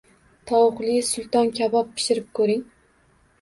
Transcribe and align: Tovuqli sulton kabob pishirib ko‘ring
Tovuqli 0.51 0.95
sulton 1.09 1.51
kabob 1.59 1.93
pishirib 2.01 2.33
ko‘ring 2.41 2.65